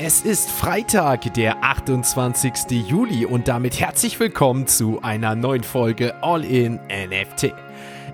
Es 0.00 0.20
ist 0.20 0.48
Freitag, 0.48 1.34
der 1.34 1.64
28. 1.64 2.70
Juli 2.70 3.26
und 3.26 3.48
damit 3.48 3.80
herzlich 3.80 4.20
willkommen 4.20 4.68
zu 4.68 5.00
einer 5.02 5.34
neuen 5.34 5.64
Folge 5.64 6.14
All 6.22 6.44
in 6.44 6.78
NFT. 6.86 7.52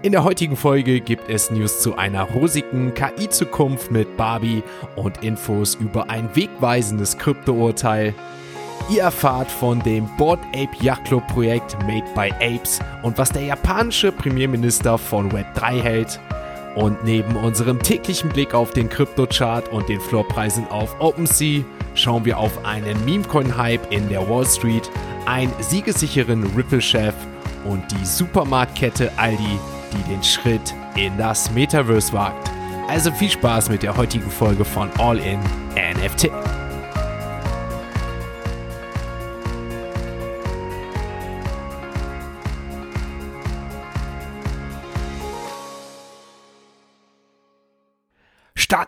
In 0.00 0.12
der 0.12 0.24
heutigen 0.24 0.56
Folge 0.56 1.02
gibt 1.02 1.28
es 1.28 1.50
News 1.50 1.82
zu 1.82 1.94
einer 1.98 2.22
rosigen 2.22 2.94
KI-Zukunft 2.94 3.90
mit 3.90 4.16
Barbie 4.16 4.62
und 4.96 5.22
Infos 5.22 5.74
über 5.74 6.08
ein 6.08 6.34
wegweisendes 6.34 7.18
Krypto-Urteil. 7.18 8.14
Ihr 8.88 9.02
erfahrt 9.02 9.50
von 9.50 9.82
dem 9.82 10.08
Board 10.16 10.40
Ape 10.54 10.76
Yacht 10.80 11.04
Club 11.04 11.26
Projekt 11.28 11.76
Made 11.86 12.06
by 12.14 12.32
Apes 12.40 12.80
und 13.02 13.18
was 13.18 13.28
der 13.28 13.42
japanische 13.42 14.10
Premierminister 14.10 14.96
von 14.96 15.30
Web3 15.30 15.82
hält. 15.82 16.18
Und 16.74 17.04
neben 17.04 17.36
unserem 17.36 17.80
täglichen 17.80 18.30
Blick 18.30 18.52
auf 18.52 18.72
den 18.72 18.88
Kryptochart 18.88 19.68
und 19.68 19.88
den 19.88 20.00
Floorpreisen 20.00 20.66
auf 20.68 20.96
OpenSea 20.98 21.64
schauen 21.94 22.24
wir 22.24 22.38
auf 22.38 22.64
einen 22.64 23.04
Memecoin-Hype 23.04 23.92
in 23.92 24.08
der 24.08 24.28
Wall 24.28 24.46
Street, 24.46 24.90
einen 25.26 25.52
siegesicheren 25.60 26.44
Ripple-Chef 26.56 27.14
und 27.64 27.82
die 27.92 28.04
Supermarktkette 28.04 29.10
Aldi, 29.16 29.58
die 29.92 30.12
den 30.12 30.22
Schritt 30.22 30.74
in 30.96 31.16
das 31.16 31.50
Metaverse 31.52 32.12
wagt. 32.12 32.50
Also 32.88 33.10
viel 33.12 33.30
Spaß 33.30 33.70
mit 33.70 33.82
der 33.82 33.96
heutigen 33.96 34.30
Folge 34.30 34.64
von 34.64 34.90
All 34.98 35.18
in 35.18 35.40
NFT. 35.76 36.30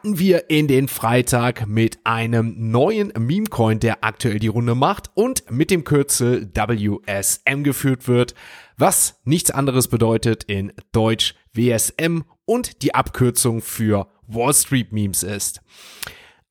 Starten 0.07 0.21
wir 0.21 0.51
in 0.51 0.69
den 0.69 0.87
Freitag 0.87 1.67
mit 1.67 1.99
einem 2.05 2.71
neuen 2.71 3.13
Meme-Coin, 3.19 3.81
der 3.81 4.05
aktuell 4.05 4.39
die 4.39 4.47
Runde 4.47 4.77
macht 4.77 5.11
und 5.15 5.51
mit 5.51 5.69
dem 5.69 5.83
Kürzel 5.83 6.49
WSM 6.55 7.65
geführt 7.65 8.07
wird, 8.07 8.37
was 8.79 9.21
nichts 9.25 9.51
anderes 9.51 9.89
bedeutet 9.89 10.45
in 10.45 10.73
Deutsch 10.93 11.35
WSM 11.55 12.23
und 12.45 12.83
die 12.83 12.95
Abkürzung 12.95 13.61
für 13.61 14.07
Wall 14.29 14.55
Street 14.55 14.93
Memes 14.93 15.25
ist. 15.25 15.61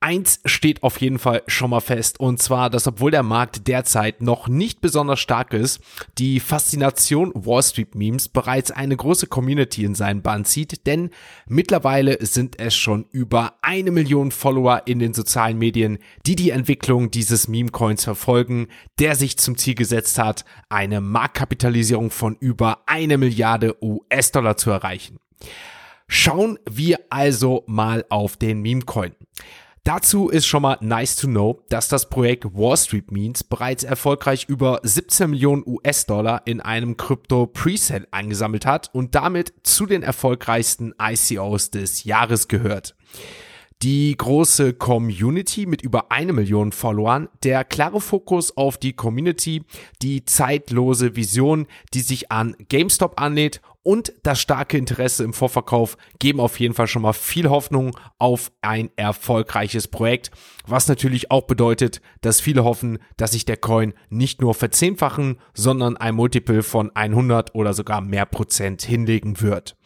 Eins 0.06 0.40
steht 0.46 0.84
auf 0.84 1.02
jeden 1.02 1.18
Fall 1.18 1.42
schon 1.48 1.72
mal 1.72 1.80
fest, 1.80 2.20
und 2.20 2.40
zwar, 2.40 2.70
dass 2.70 2.86
obwohl 2.86 3.10
der 3.10 3.24
Markt 3.24 3.68
derzeit 3.68 4.22
noch 4.22 4.48
nicht 4.48 4.80
besonders 4.80 5.20
stark 5.20 5.52
ist, 5.52 5.80
die 6.20 6.40
Faszination 6.40 7.32
Wall 7.34 7.64
Street 7.64 7.96
Memes 7.96 8.30
bereits 8.30 8.70
eine 8.70 8.96
große 8.96 9.26
Community 9.26 9.84
in 9.84 9.96
seinen 9.96 10.22
Bann 10.22 10.46
zieht, 10.46 10.86
denn 10.86 11.10
mittlerweile 11.48 12.24
sind 12.24 12.60
es 12.60 12.76
schon 12.76 13.08
über 13.10 13.56
eine 13.64 13.90
Million 13.90 14.30
Follower 14.30 14.84
in 14.86 15.00
den 15.00 15.16
sozialen 15.16 15.58
Medien, 15.58 15.98
die 16.28 16.36
die 16.36 16.52
Entwicklung 16.52 17.10
dieses 17.10 17.48
Meme-Coins 17.48 18.04
verfolgen, 18.04 18.68
der 19.00 19.16
sich 19.16 19.40
zum 19.40 19.58
Ziel 19.58 19.74
gesetzt 19.74 20.20
hat, 20.20 20.46
eine 20.70 21.02
Marktkapitalisierung 21.02 22.12
von 22.12 22.36
über 22.40 22.84
eine 22.86 23.18
Milliarde 23.18 23.76
US-Dollar 23.84 24.56
zu 24.56 24.70
erreichen. 24.70 25.18
Schauen 26.08 26.60
wir 26.70 27.00
also 27.10 27.64
mal 27.66 28.06
auf 28.10 28.38
den 28.38 28.62
Meme-Coin. 28.62 29.16
Dazu 29.86 30.30
ist 30.30 30.48
schon 30.48 30.64
mal 30.64 30.80
nice 30.82 31.16
to 31.16 31.28
know, 31.28 31.62
dass 31.70 31.88
das 31.88 32.10
Projekt 32.10 32.44
Wall 32.56 32.76
Street 32.76 33.12
Means 33.12 33.44
bereits 33.44 33.84
erfolgreich 33.84 34.46
über 34.50 34.80
17 34.82 35.30
Millionen 35.30 35.62
US-Dollar 35.64 36.42
in 36.46 36.60
einem 36.60 36.98
Krypto 36.98 37.46
Presale 37.46 38.08
eingesammelt 38.10 38.66
hat 38.66 38.90
und 38.96 39.14
damit 39.14 39.54
zu 39.62 39.86
den 39.86 40.02
erfolgreichsten 40.02 40.96
ICOs 41.00 41.70
des 41.70 42.04
Jahres 42.04 42.48
gehört. 42.48 42.96
Die 43.84 44.18
große 44.18 44.74
Community 44.74 45.68
mit 45.68 45.84
über 45.84 46.12
eine 46.12 46.34
Million 46.34 46.72
Followern, 46.72 47.30
der 47.44 47.64
klare 47.64 48.02
Fokus 48.02 48.58
auf 48.58 48.80
die 48.80 48.94
Community, 48.94 49.66
die 50.02 50.26
zeitlose 50.26 51.16
Vision, 51.16 51.68
die 51.94 52.02
sich 52.02 52.32
an 52.32 52.56
GameStop 52.70 53.22
annäht 53.22 53.62
und 53.86 54.14
das 54.24 54.42
starke 54.42 54.80
Interesse 54.80 55.24
im 55.24 55.32
Vorverkauf 55.32 55.96
geben 56.18 56.40
auf 56.40 56.60
jeden 56.60 56.74
Fall 56.74 56.88
schon 56.88 57.04
mal 57.04 57.14
viel 57.14 57.50
Hoffnung 57.50 57.96
auf 58.18 58.52
ein 58.62 58.90
erfolgreiches 58.96 59.88
Projekt, 59.88 60.32
was 60.66 60.88
natürlich 60.88 61.30
auch 61.30 61.44
bedeutet, 61.44 62.02
dass 62.22 62.42
viele 62.42 62.64
hoffen, 62.64 62.98
dass 63.18 63.34
sich 63.34 63.46
der 63.46 63.58
Coin 63.58 63.94
nicht 64.10 64.42
nur 64.42 64.56
verzehnfachen, 64.56 65.40
sondern 65.54 65.98
ein 65.98 66.16
Multiple 66.16 66.64
von 66.64 66.90
100 66.96 67.54
oder 67.54 67.76
sogar 67.76 68.02
mehr 68.02 68.26
Prozent 68.26 68.82
hinlegen 68.82 69.40
wird. 69.40 69.78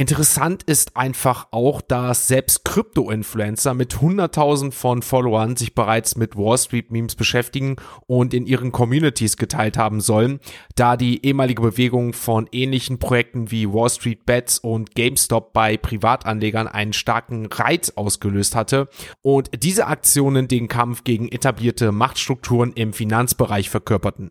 Interessant 0.00 0.62
ist 0.62 0.96
einfach 0.96 1.48
auch, 1.50 1.80
dass 1.80 2.28
selbst 2.28 2.64
Krypto-Influencer 2.64 3.74
mit 3.74 3.94
100.000 3.94 4.70
von 4.70 5.02
Followern 5.02 5.56
sich 5.56 5.74
bereits 5.74 6.14
mit 6.14 6.36
Wall 6.36 6.56
Street 6.56 6.92
Memes 6.92 7.16
beschäftigen 7.16 7.74
und 8.06 8.32
in 8.32 8.46
ihren 8.46 8.70
Communities 8.70 9.36
geteilt 9.36 9.76
haben 9.76 10.00
sollen, 10.00 10.38
da 10.76 10.96
die 10.96 11.26
ehemalige 11.26 11.62
Bewegung 11.62 12.12
von 12.12 12.48
ähnlichen 12.52 13.00
Projekten 13.00 13.50
wie 13.50 13.68
Wall 13.68 13.90
Street 13.90 14.24
Bets 14.24 14.60
und 14.60 14.94
GameStop 14.94 15.52
bei 15.52 15.76
Privatanlegern 15.76 16.68
einen 16.68 16.92
starken 16.92 17.46
Reiz 17.46 17.90
ausgelöst 17.96 18.54
hatte 18.54 18.88
und 19.22 19.50
diese 19.64 19.88
Aktionen 19.88 20.46
den 20.46 20.68
Kampf 20.68 21.02
gegen 21.02 21.26
etablierte 21.26 21.90
Machtstrukturen 21.90 22.72
im 22.72 22.92
Finanzbereich 22.92 23.68
verkörperten. 23.68 24.30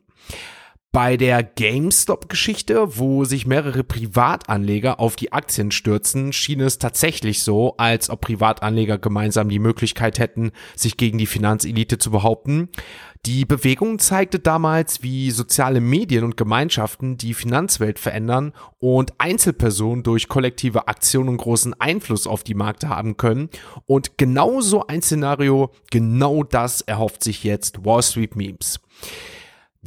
Bei 0.97 1.15
der 1.15 1.43
GameStop-Geschichte, 1.43 2.97
wo 2.97 3.23
sich 3.23 3.45
mehrere 3.45 3.83
Privatanleger 3.83 4.99
auf 4.99 5.15
die 5.15 5.31
Aktien 5.31 5.69
stürzen, 5.69 6.33
schien 6.33 6.59
es 6.59 6.79
tatsächlich 6.79 7.43
so, 7.43 7.77
als 7.77 8.09
ob 8.09 8.21
Privatanleger 8.21 8.97
gemeinsam 8.97 9.47
die 9.47 9.59
Möglichkeit 9.59 10.17
hätten, 10.17 10.53
sich 10.75 10.97
gegen 10.97 11.19
die 11.19 11.27
Finanzelite 11.27 11.99
zu 11.99 12.09
behaupten. 12.09 12.69
Die 13.27 13.45
Bewegung 13.45 13.99
zeigte 13.99 14.39
damals, 14.39 15.03
wie 15.03 15.29
soziale 15.29 15.81
Medien 15.81 16.23
und 16.23 16.35
Gemeinschaften 16.35 17.15
die 17.15 17.35
Finanzwelt 17.35 17.99
verändern 17.99 18.53
und 18.79 19.13
Einzelpersonen 19.19 20.01
durch 20.01 20.27
kollektive 20.27 20.87
Aktionen 20.87 21.37
großen 21.37 21.79
Einfluss 21.79 22.25
auf 22.25 22.43
die 22.43 22.55
Märkte 22.55 22.89
haben 22.89 23.17
können. 23.17 23.51
Und 23.85 24.17
genau 24.17 24.61
so 24.61 24.87
ein 24.87 25.03
Szenario, 25.03 25.69
genau 25.91 26.43
das 26.43 26.81
erhofft 26.81 27.23
sich 27.23 27.43
jetzt 27.43 27.85
Wall 27.85 28.01
Street 28.01 28.35
Memes. 28.35 28.79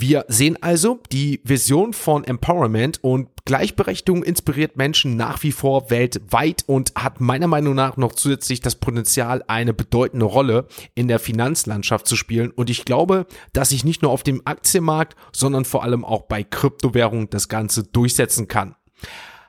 Wir 0.01 0.25
sehen 0.29 0.57
also, 0.63 0.99
die 1.13 1.43
Vision 1.45 1.93
von 1.93 2.25
Empowerment 2.25 3.05
und 3.05 3.29
Gleichberechtigung 3.45 4.23
inspiriert 4.23 4.79
Menschen 4.79 5.15
nach 5.19 5.43
wie 5.43 5.53
vor 5.53 5.91
weltweit 5.91 6.65
und 6.67 6.95
hat 6.95 7.21
meiner 7.21 7.49
Meinung 7.49 7.75
nach 7.75 7.99
noch 7.99 8.15
zusätzlich 8.15 8.61
das 8.61 8.77
Potenzial, 8.77 9.45
eine 9.47 9.75
bedeutende 9.75 10.25
Rolle 10.25 10.69
in 10.95 11.07
der 11.07 11.19
Finanzlandschaft 11.19 12.07
zu 12.07 12.17
spielen. 12.17 12.51
Und 12.51 12.71
ich 12.71 12.87
glaube, 12.87 13.27
dass 13.53 13.69
sich 13.69 13.85
nicht 13.85 14.01
nur 14.01 14.11
auf 14.11 14.23
dem 14.23 14.41
Aktienmarkt, 14.47 15.17
sondern 15.33 15.67
vor 15.67 15.85
allem 15.85 16.07
auch 16.07 16.23
bei 16.23 16.45
Kryptowährungen 16.45 17.29
das 17.29 17.51
Ganze 17.51 17.83
durchsetzen 17.83 18.49
kann. 18.49 18.77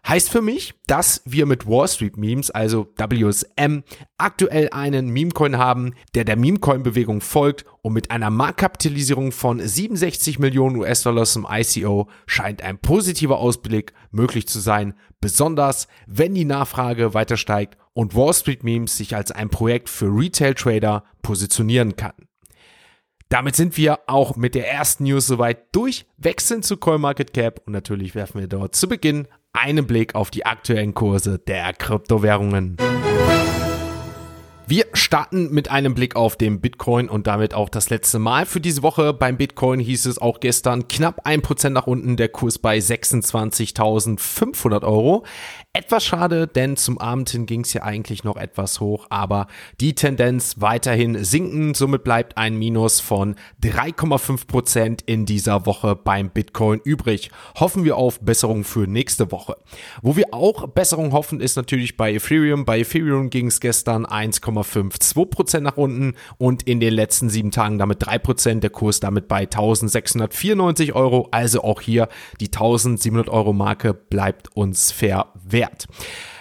Heißt 0.07 0.29
für 0.29 0.41
mich, 0.41 0.73
dass 0.88 1.22
wir 1.25 1.45
mit 1.45 1.67
Wall 1.67 1.88
Street 1.88 2.17
Memes, 2.17 2.50
also 2.50 2.91
WSM, 2.97 3.84
aktuell 4.17 4.69
einen 4.72 5.09
Memecoin 5.09 5.57
haben, 5.57 5.94
der 6.16 6.25
der 6.25 6.38
Memecoin-Bewegung 6.38 7.22
folgt 7.22 7.66
und 7.84 7.94
mit 7.94 8.09
einer 8.09 8.31
Marktkapitalisierung 8.31 9.31
von 9.31 9.59
67 9.59 10.39
Millionen 10.39 10.78
US-Dollar 10.78 11.25
zum 11.25 11.47
ICO 11.50 12.09
scheint 12.25 12.63
ein 12.63 12.79
positiver 12.79 13.38
Ausblick 13.38 13.94
möglich 14.09 14.47
zu 14.47 14.59
sein, 14.59 14.95
besonders 15.22 15.88
wenn 16.07 16.33
die 16.33 16.45
Nachfrage 16.45 17.13
weiter 17.13 17.38
steigt 17.38 17.78
und 17.94 18.16
Wall 18.16 18.33
Street 18.33 18.63
Memes 18.63 18.97
sich 18.97 19.16
als 19.16 19.31
ein 19.31 19.50
Projekt 19.50 19.88
für 19.88 20.07
Retail-Trader 20.07 21.03
positionieren 21.22 21.95
kann. 21.95 22.13
Damit 23.29 23.56
sind 23.56 23.78
wir 23.78 24.00
auch 24.07 24.35
mit 24.35 24.56
der 24.56 24.69
ersten 24.69 25.06
News 25.06 25.25
soweit 25.25 25.73
durch, 25.73 26.06
wechseln 26.18 26.63
zu 26.63 26.75
CoinMarketCap 26.75 27.62
und 27.66 27.72
natürlich 27.72 28.13
werfen 28.13 28.41
wir 28.41 28.47
dort 28.47 28.75
zu 28.75 28.89
Beginn 28.89 29.28
einen 29.53 29.88
Blick 29.88 30.16
auf 30.16 30.31
die 30.31 30.45
aktuellen 30.45 30.94
Kurse 30.94 31.39
der 31.39 31.73
Kryptowährungen. 31.73 32.78
Wir 34.72 34.88
starten 34.94 35.51
mit 35.51 35.69
einem 35.69 35.94
Blick 35.95 36.16
auf 36.16 36.38
den 36.38 36.62
Bitcoin 36.62 37.09
und 37.09 37.28
damit 37.28 37.53
auch 37.53 37.67
das 37.67 37.89
letzte 37.89 38.19
Mal 38.19 38.45
für 38.45 38.62
diese 38.62 38.83
Woche. 38.83 39.12
Beim 39.12 39.36
Bitcoin 39.36 39.81
hieß 39.81 40.06
es 40.06 40.18
auch 40.18 40.39
gestern 40.39 40.88
knapp 40.88 41.25
ein 41.25 41.42
Prozent 41.42 41.74
nach 41.74 41.88
unten, 41.88 42.15
der 42.15 42.30
Kurs 42.30 42.57
bei 42.57 42.77
26.500 42.77 44.83
Euro. 44.83 45.25
Etwas 45.73 46.03
schade, 46.03 46.47
denn 46.47 46.75
zum 46.75 46.97
Abend 46.97 47.29
hin 47.29 47.45
ging 47.45 47.62
es 47.62 47.71
ja 47.71 47.83
eigentlich 47.83 48.25
noch 48.25 48.35
etwas 48.35 48.81
hoch, 48.81 49.07
aber 49.09 49.47
die 49.79 49.95
Tendenz 49.95 50.56
weiterhin 50.59 51.23
sinken. 51.23 51.75
Somit 51.75 52.03
bleibt 52.03 52.35
ein 52.35 52.57
Minus 52.57 53.00
von 53.00 53.35
3,5 53.63 54.47
Prozent 54.47 55.01
in 55.06 55.25
dieser 55.25 55.65
Woche 55.65 55.95
beim 55.95 56.29
Bitcoin 56.29 56.81
übrig. 56.83 57.31
Hoffen 57.57 57.85
wir 57.85 57.95
auf 57.95 58.19
Besserung 58.19 58.65
für 58.65 58.85
nächste 58.85 59.31
Woche. 59.31 59.56
Wo 60.01 60.18
wir 60.18 60.33
auch 60.33 60.68
Besserung 60.68 61.13
hoffen, 61.13 61.39
ist 61.39 61.56
natürlich 61.56 61.95
bei 61.95 62.15
Ethereum. 62.15 62.65
Bei 62.65 62.81
Ethereum 62.81 63.29
ging 63.29 63.47
es 63.47 63.62
gestern 63.62 64.06
1,52 64.06 65.25
Prozent 65.27 65.63
nach 65.63 65.77
unten 65.77 66.15
und 66.38 66.63
in 66.63 66.81
den 66.81 66.94
letzten 66.94 67.29
sieben 67.29 67.51
Tagen 67.51 67.77
damit 67.77 68.06
3 68.06 68.19
Prozent. 68.19 68.63
Der 68.63 68.71
Kurs 68.71 69.00
damit 69.00 69.29
bei 69.29 69.44
1694 69.44 70.91
Euro. 70.95 71.29
Also 71.31 71.63
auch 71.63 71.79
hier 71.79 72.09
die 72.41 72.47
1700 72.47 73.29
Euro 73.29 73.53
Marke 73.53 73.94
bleibt 73.94 74.53
uns 74.53 74.91
fair 74.91 75.31
wert. 75.62 75.88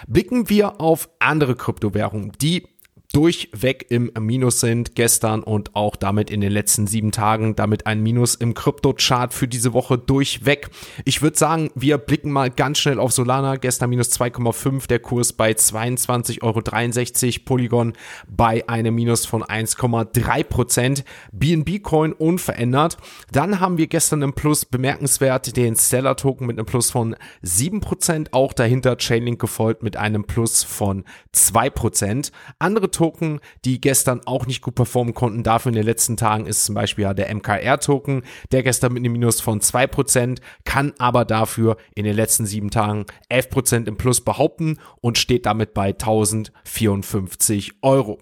Blicken 0.07 0.49
wir 0.49 0.81
auf 0.81 1.09
andere 1.19 1.55
Kryptowährungen, 1.55 2.31
die 2.41 2.67
durchweg 3.11 3.87
im 3.89 4.11
Minus 4.19 4.59
sind 4.59 4.95
gestern 4.95 5.43
und 5.43 5.75
auch 5.75 5.95
damit 5.95 6.29
in 6.29 6.41
den 6.41 6.51
letzten 6.51 6.87
sieben 6.87 7.11
Tagen, 7.11 7.55
damit 7.55 7.85
ein 7.85 8.01
Minus 8.01 8.35
im 8.35 8.53
Krypto-Chart 8.53 9.33
für 9.33 9.47
diese 9.47 9.73
Woche 9.73 9.97
durchweg. 9.97 10.69
Ich 11.05 11.21
würde 11.21 11.37
sagen, 11.37 11.71
wir 11.75 11.97
blicken 11.97 12.31
mal 12.31 12.49
ganz 12.49 12.79
schnell 12.79 12.99
auf 12.99 13.11
Solana. 13.11 13.55
Gestern 13.57 13.89
minus 13.89 14.11
2,5, 14.11 14.87
der 14.87 14.99
Kurs 14.99 15.33
bei 15.33 15.51
22,63 15.51 16.41
Euro, 16.41 17.45
Polygon 17.45 17.93
bei 18.27 18.67
einem 18.67 18.95
Minus 18.95 19.25
von 19.25 19.43
1,3 19.43 20.43
Prozent, 20.43 21.03
BNB 21.31 21.81
Coin 21.81 22.13
unverändert. 22.13 22.97
Dann 23.31 23.59
haben 23.59 23.77
wir 23.77 23.87
gestern 23.87 24.21
im 24.21 24.33
Plus 24.33 24.65
bemerkenswert 24.65 25.57
den 25.57 25.75
Stellar 25.75 26.15
Token 26.15 26.47
mit 26.47 26.57
einem 26.57 26.65
Plus 26.65 26.91
von 26.91 27.15
7 27.41 27.81
Prozent, 27.81 28.33
auch 28.33 28.53
dahinter 28.53 28.97
Chainlink 28.97 29.39
gefolgt 29.39 29.83
mit 29.83 29.97
einem 29.97 30.23
Plus 30.23 30.63
von 30.63 31.03
2 31.31 31.69
Prozent. 31.69 32.31
Andere 32.59 32.91
Token, 33.01 33.39
die 33.65 33.81
gestern 33.81 34.21
auch 34.27 34.45
nicht 34.45 34.61
gut 34.61 34.75
performen 34.75 35.15
konnten. 35.15 35.41
Dafür 35.41 35.71
in 35.71 35.75
den 35.75 35.85
letzten 35.85 36.17
Tagen 36.17 36.45
ist 36.45 36.65
zum 36.65 36.75
Beispiel 36.75 37.01
ja 37.01 37.15
der 37.15 37.33
MKR-Token, 37.33 38.21
der 38.51 38.61
gestern 38.61 38.93
mit 38.93 38.99
einem 38.99 39.13
Minus 39.13 39.41
von 39.41 39.59
2%, 39.59 40.37
kann 40.65 40.93
aber 40.99 41.25
dafür 41.25 41.77
in 41.95 42.05
den 42.05 42.15
letzten 42.15 42.45
sieben 42.45 42.69
Tagen 42.69 43.07
11% 43.31 43.87
im 43.87 43.97
Plus 43.97 44.21
behaupten 44.21 44.77
und 45.01 45.17
steht 45.17 45.47
damit 45.47 45.73
bei 45.73 45.87
1054 45.87 47.71
Euro. 47.81 48.19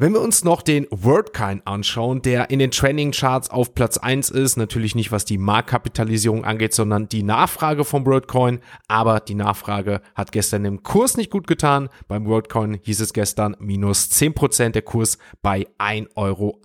Wenn 0.00 0.14
wir 0.14 0.22
uns 0.22 0.44
noch 0.44 0.62
den 0.62 0.86
WordCoin 0.90 1.60
anschauen, 1.66 2.22
der 2.22 2.48
in 2.48 2.58
den 2.58 2.70
Trending 2.70 3.10
Charts 3.10 3.50
auf 3.50 3.74
Platz 3.74 3.98
1 3.98 4.30
ist, 4.30 4.56
natürlich 4.56 4.94
nicht 4.94 5.12
was 5.12 5.26
die 5.26 5.36
Marktkapitalisierung 5.36 6.42
angeht, 6.42 6.72
sondern 6.72 7.06
die 7.06 7.22
Nachfrage 7.22 7.84
vom 7.84 8.06
WordCoin, 8.06 8.60
aber 8.88 9.20
die 9.20 9.34
Nachfrage 9.34 10.00
hat 10.14 10.32
gestern 10.32 10.64
im 10.64 10.82
Kurs 10.82 11.18
nicht 11.18 11.30
gut 11.30 11.46
getan. 11.46 11.90
Beim 12.08 12.24
WordCoin 12.24 12.80
hieß 12.80 13.00
es 13.00 13.12
gestern 13.12 13.54
minus 13.60 14.10
10%, 14.10 14.70
der 14.70 14.80
Kurs 14.80 15.18
bei 15.42 15.66
1,91 15.78 16.14
Euro. 16.16 16.58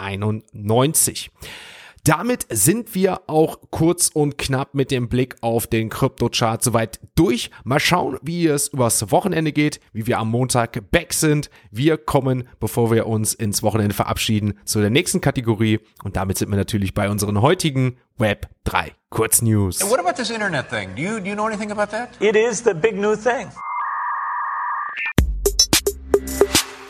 Damit 2.05 2.45
sind 2.51 2.93
wir 2.93 3.21
auch 3.25 3.57
kurz 3.71 4.09
und 4.13 4.37
knapp 4.37 4.75
mit 4.75 4.91
dem 4.91 5.09
Blick 5.09 5.37
auf 5.41 5.65
den 5.65 5.89
Kryptochart 5.89 6.63
soweit 6.63 6.99
durch. 7.15 7.49
Mal 7.63 7.79
schauen, 7.79 8.19
wie 8.21 8.45
es 8.45 8.67
übers 8.67 9.09
Wochenende 9.09 9.51
geht, 9.51 9.79
wie 9.91 10.05
wir 10.05 10.19
am 10.19 10.29
Montag 10.29 10.91
back 10.91 11.13
sind. 11.13 11.49
Wir 11.71 11.97
kommen, 11.97 12.47
bevor 12.59 12.91
wir 12.91 13.07
uns 13.07 13.33
ins 13.33 13.63
Wochenende 13.63 13.95
verabschieden, 13.95 14.53
zu 14.65 14.81
der 14.81 14.91
nächsten 14.91 15.19
Kategorie 15.19 15.79
und 16.03 16.15
damit 16.15 16.37
sind 16.37 16.51
wir 16.51 16.57
natürlich 16.57 16.93
bei 16.93 17.09
unseren 17.09 17.41
heutigen 17.41 17.97
Web 18.19 18.49
3 18.65 18.91
Kurznews. 19.09 19.81
what 19.89 19.99
about 19.99 20.13
this 20.15 20.29
internet 20.29 20.69
thing? 20.69 20.89
Do 20.95 21.01
you, 21.01 21.19
do 21.19 21.25
you 21.25 21.33
know 21.33 21.47
anything 21.47 21.71
about 21.71 21.89
that? 21.89 22.09
It 22.19 22.35
is 22.35 22.63
the 22.63 22.75
big 22.75 22.97
new 22.97 23.15
thing. 23.15 23.47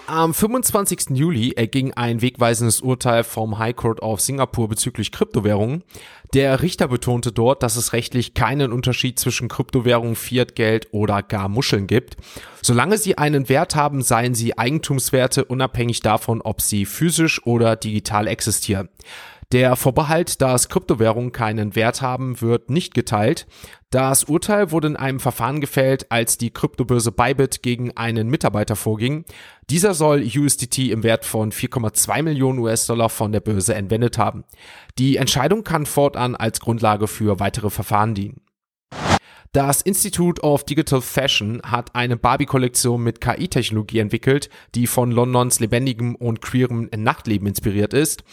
Am 0.07 0.36
25. 0.36 1.18
Juli 1.18 1.54
erging 1.54 1.94
ein 1.94 2.22
wegweisendes 2.22 2.81
Urteil 2.81 3.24
vom 3.24 3.57
High 3.57 3.75
Court 3.75 4.04
of 4.04 4.22
Singapur 4.22 4.69
bezüglich 4.69 5.12
Kryptowährungen. 5.12 5.84
Der 6.36 6.62
Richter 6.62 6.90
betonte 6.90 7.31
dort, 7.31 7.63
dass 7.63 7.75
es 7.75 7.92
rechtlich 7.92 8.36
keinen 8.36 8.72
Unterschied 8.72 9.18
zwischen 9.18 9.48
Kryptowährungen, 9.48 10.16
Fiatgeld 10.16 10.90
oder 10.92 11.24
gar 11.24 11.50
Muscheln 11.50 11.88
gibt. 11.88 12.18
Solange 12.62 13.00
sie 13.00 13.18
einen 13.18 13.50
Wert 13.50 13.75
haben, 13.75 14.04
seien 14.04 14.36
sie 14.36 14.56
Eigentumswerte 14.56 15.46
unabhängig 15.46 16.02
davon, 16.02 16.42
ob 16.42 16.62
sie 16.62 16.86
physisch 16.86 17.44
oder 17.46 17.75
digital 17.75 18.28
existieren. 18.28 18.90
Der 19.51 19.75
Vorbehalt, 19.75 20.42
dass 20.42 20.69
Kryptowährungen 20.69 21.31
keinen 21.31 21.75
Wert 21.75 22.01
haben, 22.01 22.42
wird 22.42 22.69
nicht 22.69 22.94
geteilt. 22.94 23.45
Das 23.92 24.25
Urteil 24.25 24.71
wurde 24.71 24.88
in 24.88 24.95
einem 24.95 25.19
Verfahren 25.19 25.62
gefällt, 25.62 26.12
als 26.12 26.38
die 26.38 26.50
Kryptobörse 26.50 27.12
Bybit 27.12 27.62
gegen 27.62 27.95
einen 27.95 28.27
Mitarbeiter 28.27 28.75
vorging. 28.75 29.24
Dieser 29.69 29.94
soll 29.94 30.21
USDT 30.21 30.92
im 30.92 31.03
Wert 31.03 31.24
von 31.25 31.51
4,2 31.51 32.24
Millionen 32.24 32.59
US-Dollar 32.59 33.09
von 33.09 33.31
der 33.31 33.39
Börse 33.39 33.75
entwendet 33.75 34.18
haben. 34.18 34.44
Die 34.97 35.18
Entscheidung 35.18 35.63
kann 35.63 35.86
fortan 35.86 36.36
als 36.36 36.59
Grundlage 36.59 37.07
für 37.07 37.39
weitere 37.39 37.69
Verfahren 37.69 38.15
dienen. 38.15 38.42
Das 39.56 39.81
Institute 39.81 40.42
of 40.42 40.66
Digital 40.66 41.00
Fashion 41.00 41.62
hat 41.63 41.96
eine 41.96 42.18
Barbie-Kollektion 42.18 43.02
mit 43.02 43.22
KI-Technologie 43.22 44.00
entwickelt, 44.00 44.50
die 44.75 44.86
von 44.86 45.12
Londons 45.12 45.62
lebendigem 45.62 46.16
und 46.16 46.42
queerem 46.42 46.90
Nachtleben 46.94 47.48
inspiriert 47.48 47.94
ist. 47.94 48.25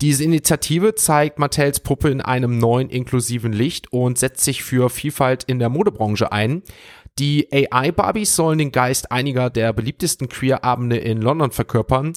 Diese 0.00 0.24
Initiative 0.24 0.94
zeigt 0.94 1.38
Mattels 1.38 1.80
Puppe 1.80 2.08
in 2.08 2.22
einem 2.22 2.56
neuen 2.56 2.88
inklusiven 2.88 3.52
Licht 3.52 3.92
und 3.92 4.16
setzt 4.16 4.42
sich 4.42 4.62
für 4.62 4.88
Vielfalt 4.88 5.44
in 5.44 5.58
der 5.58 5.68
Modebranche 5.68 6.32
ein. 6.32 6.62
Die 7.18 7.52
AI-Barbies 7.52 8.34
sollen 8.34 8.56
den 8.56 8.72
Geist 8.72 9.12
einiger 9.12 9.50
der 9.50 9.74
beliebtesten 9.74 10.30
Queer-Abende 10.30 10.96
in 10.96 11.20
London 11.20 11.50
verkörpern. 11.50 12.14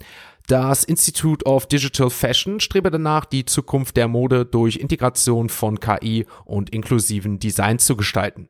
Das 0.48 0.86
Institute 0.86 1.45
of 1.45 1.68
Digital 1.68 2.10
Fashion 2.10 2.62
strebe 2.62 2.92
danach, 2.92 3.25
die 3.25 3.44
Zukunft 3.44 3.98
der 3.98 4.07
Mode 4.07 4.45
durch 4.45 4.77
Integration 4.77 5.50
von 5.50 5.81
KI 5.81 6.25
und 6.45 6.69
inklusiven 6.69 7.39
Design 7.39 7.80
zu 7.80 7.98
gestalten. 7.98 8.48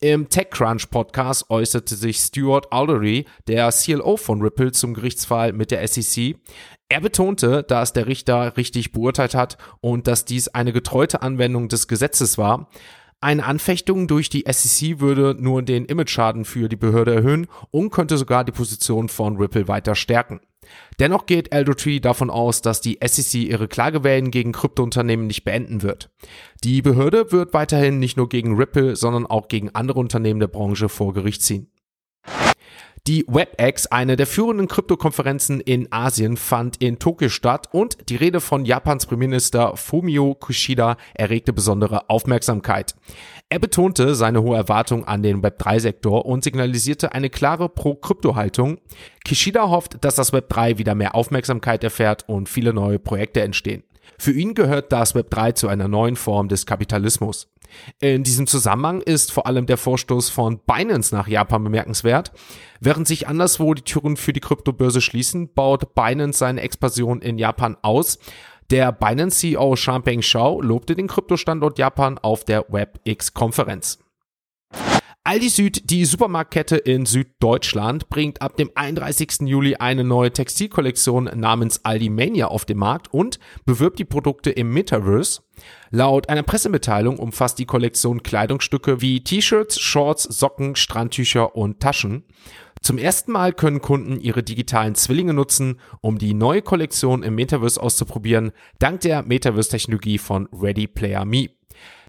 Im 0.00 0.28
TechCrunch 0.28 0.90
Podcast 0.90 1.50
äußerte 1.50 1.96
sich 1.96 2.18
Stuart 2.18 2.72
Aldery, 2.72 3.24
der 3.48 3.72
CLO 3.72 4.16
von 4.16 4.40
Ripple, 4.40 4.70
zum 4.70 4.94
Gerichtsfall 4.94 5.52
mit 5.52 5.72
der 5.72 5.86
SEC. 5.88 6.36
Er 6.88 7.00
betonte, 7.00 7.64
dass 7.64 7.94
der 7.94 8.06
Richter 8.06 8.56
richtig 8.56 8.92
beurteilt 8.92 9.34
hat 9.34 9.58
und 9.80 10.06
dass 10.06 10.24
dies 10.24 10.46
eine 10.46 10.72
getreute 10.72 11.22
Anwendung 11.22 11.66
des 11.66 11.88
Gesetzes 11.88 12.38
war. 12.38 12.70
Eine 13.20 13.44
Anfechtung 13.44 14.06
durch 14.06 14.30
die 14.30 14.44
SEC 14.48 15.00
würde 15.00 15.34
nur 15.36 15.62
den 15.62 15.84
Imageschaden 15.84 16.44
für 16.44 16.68
die 16.68 16.76
Behörde 16.76 17.16
erhöhen 17.16 17.48
und 17.72 17.90
könnte 17.90 18.16
sogar 18.16 18.44
die 18.44 18.52
Position 18.52 19.08
von 19.08 19.36
Ripple 19.36 19.66
weiter 19.66 19.96
stärken. 19.96 20.38
Dennoch 20.98 21.26
geht 21.26 21.52
Eldertree 21.52 22.00
davon 22.00 22.30
aus, 22.30 22.62
dass 22.62 22.80
die 22.80 22.98
SEC 23.04 23.42
ihre 23.42 23.68
Klagewellen 23.68 24.30
gegen 24.30 24.52
Kryptounternehmen 24.52 25.26
nicht 25.26 25.44
beenden 25.44 25.82
wird. 25.82 26.10
Die 26.64 26.82
Behörde 26.82 27.30
wird 27.32 27.54
weiterhin 27.54 27.98
nicht 27.98 28.16
nur 28.16 28.28
gegen 28.28 28.56
Ripple, 28.56 28.96
sondern 28.96 29.26
auch 29.26 29.48
gegen 29.48 29.74
andere 29.74 30.00
Unternehmen 30.00 30.40
der 30.40 30.48
Branche 30.48 30.88
vor 30.88 31.12
Gericht 31.14 31.42
ziehen. 31.42 31.70
Die 33.08 33.24
WebEx, 33.26 33.86
eine 33.86 34.16
der 34.16 34.26
führenden 34.26 34.68
Kryptokonferenzen 34.68 35.60
in 35.60 35.90
Asien, 35.90 36.36
fand 36.36 36.76
in 36.82 36.98
Tokio 36.98 37.30
statt 37.30 37.66
und 37.72 38.10
die 38.10 38.16
Rede 38.16 38.42
von 38.42 38.66
Japans 38.66 39.06
Premierminister 39.06 39.78
Fumio 39.78 40.34
Kishida 40.34 40.98
erregte 41.14 41.54
besondere 41.54 42.10
Aufmerksamkeit. 42.10 42.94
Er 43.48 43.60
betonte 43.60 44.14
seine 44.14 44.42
hohe 44.42 44.58
Erwartung 44.58 45.06
an 45.06 45.22
den 45.22 45.40
Web3-Sektor 45.40 46.26
und 46.26 46.44
signalisierte 46.44 47.12
eine 47.12 47.30
klare 47.30 47.70
Pro-Krypto-Haltung. 47.70 48.76
Kishida 49.24 49.70
hofft, 49.70 50.04
dass 50.04 50.16
das 50.16 50.34
Web3 50.34 50.76
wieder 50.76 50.94
mehr 50.94 51.14
Aufmerksamkeit 51.14 51.82
erfährt 51.82 52.28
und 52.28 52.50
viele 52.50 52.74
neue 52.74 52.98
Projekte 52.98 53.40
entstehen. 53.40 53.84
Für 54.18 54.32
ihn 54.32 54.52
gehört 54.52 54.92
das 54.92 55.14
Web3 55.14 55.54
zu 55.54 55.68
einer 55.68 55.88
neuen 55.88 56.16
Form 56.16 56.48
des 56.48 56.66
Kapitalismus. 56.66 57.48
In 58.00 58.24
diesem 58.24 58.46
Zusammenhang 58.46 59.00
ist 59.00 59.32
vor 59.32 59.46
allem 59.46 59.66
der 59.66 59.76
Vorstoß 59.76 60.30
von 60.30 60.60
Binance 60.60 61.14
nach 61.14 61.28
Japan 61.28 61.64
bemerkenswert. 61.64 62.32
Während 62.80 63.08
sich 63.08 63.28
anderswo 63.28 63.74
die 63.74 63.82
Türen 63.82 64.16
für 64.16 64.32
die 64.32 64.40
Kryptobörse 64.40 65.00
schließen, 65.00 65.52
baut 65.52 65.94
Binance 65.94 66.38
seine 66.38 66.60
Expansion 66.60 67.20
in 67.20 67.38
Japan 67.38 67.76
aus. 67.82 68.18
Der 68.70 68.92
Binance-CEO 68.92 69.76
Champagne 69.76 70.22
Shao 70.22 70.60
lobte 70.60 70.94
den 70.94 71.06
Kryptostandort 71.06 71.78
Japan 71.78 72.18
auf 72.18 72.44
der 72.44 72.66
WebX-Konferenz. 72.68 73.98
Aldi 75.28 75.50
Süd, 75.50 75.90
die 75.90 76.06
Supermarktkette 76.06 76.78
in 76.78 77.04
Süddeutschland, 77.04 78.08
bringt 78.08 78.40
ab 78.40 78.56
dem 78.56 78.70
31. 78.74 79.40
Juli 79.42 79.76
eine 79.76 80.02
neue 80.02 80.32
Textilkollektion 80.32 81.24
namens 81.34 81.84
Aldi 81.84 82.08
Mania 82.08 82.46
auf 82.46 82.64
den 82.64 82.78
Markt 82.78 83.12
und 83.12 83.38
bewirbt 83.66 83.98
die 83.98 84.06
Produkte 84.06 84.48
im 84.48 84.72
Metaverse. 84.72 85.42
Laut 85.90 86.30
einer 86.30 86.44
Pressemitteilung 86.44 87.18
umfasst 87.18 87.58
die 87.58 87.66
Kollektion 87.66 88.22
Kleidungsstücke 88.22 89.02
wie 89.02 89.22
T-Shirts, 89.22 89.78
Shorts, 89.78 90.22
Socken, 90.22 90.76
Strandtücher 90.76 91.54
und 91.54 91.80
Taschen. 91.80 92.24
Zum 92.80 92.96
ersten 92.96 93.30
Mal 93.30 93.52
können 93.52 93.82
Kunden 93.82 94.20
ihre 94.20 94.42
digitalen 94.42 94.94
Zwillinge 94.94 95.34
nutzen, 95.34 95.78
um 96.00 96.16
die 96.16 96.32
neue 96.32 96.62
Kollektion 96.62 97.22
im 97.22 97.34
Metaverse 97.34 97.82
auszuprobieren, 97.82 98.52
dank 98.78 99.02
der 99.02 99.24
Metaverse-Technologie 99.24 100.16
von 100.16 100.48
Ready 100.54 100.86
Player 100.86 101.26
Me. 101.26 101.50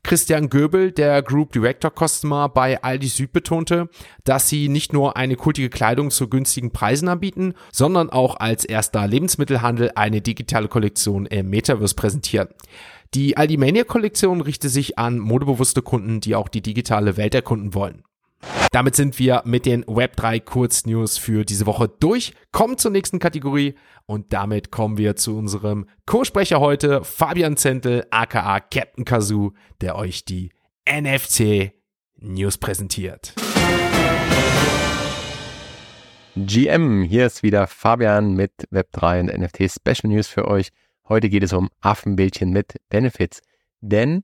Christian 0.04 0.50
Göbel, 0.50 0.92
der 0.92 1.22
Group 1.22 1.52
Director 1.52 1.92
Customer 1.92 2.50
bei 2.50 2.82
Aldi 2.82 3.08
Süd, 3.08 3.32
betonte, 3.32 3.90
dass 4.24 4.50
sie 4.50 4.70
nicht 4.70 4.94
nur 4.94 5.18
eine 5.18 5.36
kultige 5.36 5.70
Kleidung 5.70 6.12
zu 6.12 6.28
günstigen 6.28 6.72
Preisen 6.72 7.08
anbieten, 7.08 7.54
sondern 7.72 8.10
auch 8.10 8.38
als 8.38 8.66
erster 8.66 9.08
Lebensmittelhandel 9.08 9.92
eine 9.96 10.22
digitale 10.22 10.68
Kollektion 10.68 11.26
im 11.26 11.50
Metaverse 11.50 11.96
präsentieren. 11.96 12.50
Die 13.14 13.38
Aldi 13.38 13.58
Mania 13.58 13.84
Kollektion 13.84 14.42
richtet 14.42 14.72
sich 14.72 15.00
an 15.00 15.18
modebewusste 15.18 15.82
Kunden, 15.82 16.22
die 16.22 16.36
auch 16.36 16.48
die 16.48 16.62
digitale 16.62 17.18
Welt 17.18 17.34
erkunden 17.34 17.74
wollen. 17.74 18.04
Damit 18.72 18.96
sind 18.96 19.18
wir 19.18 19.42
mit 19.46 19.66
den 19.66 19.84
Web3 19.86 20.42
Kurznews 20.42 21.18
für 21.18 21.44
diese 21.44 21.66
Woche 21.66 21.88
durch. 21.88 22.34
Kommen 22.52 22.78
zur 22.78 22.92
nächsten 22.92 23.18
Kategorie 23.18 23.74
und 24.06 24.32
damit 24.32 24.70
kommen 24.70 24.98
wir 24.98 25.16
zu 25.16 25.36
unserem 25.36 25.88
Co-Sprecher 26.06 26.60
heute, 26.60 27.04
Fabian 27.04 27.58
Zentel, 27.58 28.06
aka 28.12 28.60
Captain 28.60 29.06
Kazoo, 29.06 29.54
der 29.82 29.96
euch 29.96 30.24
die 30.24 30.52
NFC 30.88 31.74
News 32.18 32.60
präsentiert. 32.60 33.34
GM. 36.36 37.04
Hier 37.04 37.26
ist 37.26 37.42
wieder 37.42 37.66
Fabian 37.66 38.34
mit 38.34 38.52
Web3 38.72 39.22
und 39.22 39.40
NFT 39.40 39.72
Special 39.72 40.14
News 40.14 40.28
für 40.28 40.48
euch. 40.48 40.70
Heute 41.08 41.30
geht 41.30 41.44
es 41.44 41.54
um 41.54 41.70
Affenbildchen 41.82 42.52
mit 42.52 42.76
Benefits. 42.90 43.42
Denn 43.82 44.24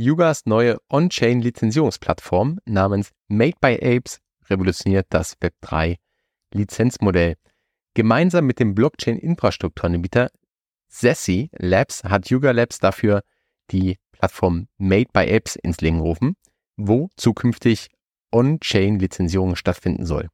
Yugas 0.00 0.46
neue 0.46 0.78
On-Chain-Lizenzierungsplattform 0.88 2.58
namens 2.64 3.10
Made 3.28 3.58
by 3.60 3.78
Apes 3.82 4.18
revolutioniert 4.48 5.06
das 5.10 5.36
Web3 5.42 5.98
Lizenzmodell. 6.54 7.36
Gemeinsam 7.92 8.46
mit 8.46 8.60
dem 8.60 8.74
Blockchain-Infrastrukturanbieter 8.74 10.30
Sassy 10.88 11.50
Labs 11.52 12.02
hat 12.02 12.30
Yuga 12.30 12.52
Labs 12.52 12.78
dafür 12.78 13.20
die 13.70 13.98
Plattform 14.12 14.68
Made 14.78 15.10
by 15.12 15.30
Apes 15.30 15.56
ins 15.56 15.82
Leben 15.82 15.98
gerufen, 15.98 16.34
wo 16.78 17.10
zukünftig 17.18 17.88
On-Chain-Lizenzierung 18.32 19.54
stattfinden 19.54 20.06
soll. 20.06 20.30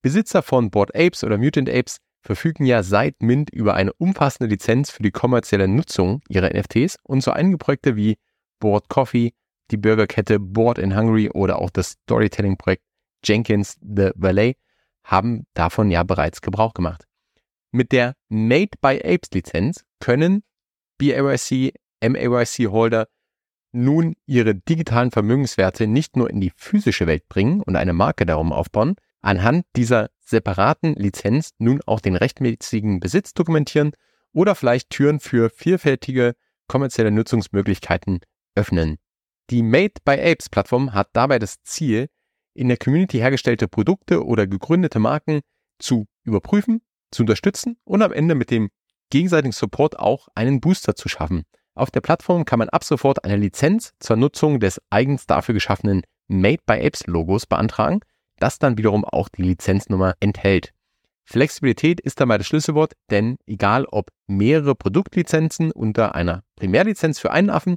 Besitzer 0.00 0.40
von 0.40 0.70
Board 0.70 0.96
Apes 0.96 1.24
oder 1.24 1.36
Mutant 1.36 1.68
Apes 1.68 1.98
verfügen 2.22 2.64
ja 2.64 2.82
seit 2.82 3.20
Mint 3.20 3.50
über 3.50 3.74
eine 3.74 3.92
umfassende 3.92 4.48
Lizenz 4.48 4.90
für 4.90 5.02
die 5.02 5.10
kommerzielle 5.10 5.68
Nutzung 5.68 6.22
ihrer 6.30 6.48
NFTs 6.48 6.96
und 7.02 7.22
so 7.22 7.32
einige 7.32 7.58
Projekte 7.58 7.94
wie 7.94 8.16
Board 8.58 8.88
Coffee, 8.88 9.32
die 9.70 9.76
Burgerkette 9.76 10.38
Board 10.38 10.78
in 10.78 10.96
Hungary 10.96 11.30
oder 11.30 11.58
auch 11.58 11.70
das 11.70 11.90
Storytelling-Projekt 11.90 12.82
Jenkins 13.24 13.76
The 13.80 14.10
Valet 14.14 14.56
haben 15.04 15.46
davon 15.54 15.90
ja 15.90 16.02
bereits 16.02 16.40
Gebrauch 16.40 16.74
gemacht. 16.74 17.04
Mit 17.70 17.92
der 17.92 18.14
Made 18.28 18.70
by 18.80 19.00
Apes 19.04 19.30
Lizenz 19.32 19.84
können 20.00 20.42
BAYC, 20.98 21.74
MAYC 22.02 22.70
Holder 22.70 23.08
nun 23.72 24.14
ihre 24.26 24.54
digitalen 24.54 25.10
Vermögenswerte 25.10 25.86
nicht 25.86 26.16
nur 26.16 26.30
in 26.30 26.40
die 26.40 26.52
physische 26.56 27.06
Welt 27.06 27.28
bringen 27.28 27.62
und 27.62 27.76
eine 27.76 27.92
Marke 27.92 28.24
darum 28.24 28.52
aufbauen, 28.52 28.96
anhand 29.20 29.66
dieser 29.76 30.08
separaten 30.20 30.94
Lizenz 30.94 31.50
nun 31.58 31.80
auch 31.86 32.00
den 32.00 32.16
rechtmäßigen 32.16 33.00
Besitz 33.00 33.34
dokumentieren 33.34 33.92
oder 34.32 34.54
vielleicht 34.54 34.90
Türen 34.90 35.20
für 35.20 35.50
vielfältige 35.50 36.34
kommerzielle 36.66 37.10
Nutzungsmöglichkeiten 37.10 38.20
öffnen. 38.58 38.98
Die 39.50 39.62
Made 39.62 39.94
by 40.04 40.12
Apes 40.12 40.50
Plattform 40.50 40.92
hat 40.92 41.08
dabei 41.12 41.38
das 41.38 41.62
Ziel, 41.62 42.08
in 42.54 42.68
der 42.68 42.76
Community 42.76 43.18
hergestellte 43.18 43.68
Produkte 43.68 44.24
oder 44.26 44.46
gegründete 44.46 44.98
Marken 44.98 45.40
zu 45.78 46.06
überprüfen, 46.24 46.82
zu 47.10 47.22
unterstützen 47.22 47.78
und 47.84 48.02
am 48.02 48.12
Ende 48.12 48.34
mit 48.34 48.50
dem 48.50 48.68
gegenseitigen 49.10 49.52
Support 49.52 49.98
auch 49.98 50.28
einen 50.34 50.60
Booster 50.60 50.96
zu 50.96 51.08
schaffen. 51.08 51.44
Auf 51.74 51.90
der 51.92 52.00
Plattform 52.00 52.44
kann 52.44 52.58
man 52.58 52.68
ab 52.68 52.82
sofort 52.82 53.24
eine 53.24 53.36
Lizenz 53.36 53.92
zur 54.00 54.16
Nutzung 54.16 54.58
des 54.58 54.82
eigens 54.90 55.26
dafür 55.26 55.54
geschaffenen 55.54 56.02
Made 56.26 56.62
by 56.66 56.74
Apes 56.84 57.06
Logos 57.06 57.46
beantragen, 57.46 58.00
das 58.38 58.58
dann 58.58 58.76
wiederum 58.76 59.04
auch 59.04 59.28
die 59.28 59.42
Lizenznummer 59.42 60.14
enthält. 60.20 60.74
Flexibilität 61.24 62.00
ist 62.00 62.20
dabei 62.20 62.38
das 62.38 62.46
Schlüsselwort, 62.46 62.94
denn 63.10 63.36
egal 63.46 63.84
ob 63.84 64.10
mehrere 64.26 64.74
Produktlizenzen 64.74 65.70
unter 65.70 66.14
einer 66.14 66.42
Primärlizenz 66.56 67.18
für 67.18 67.30
einen 67.30 67.50
Affen 67.50 67.76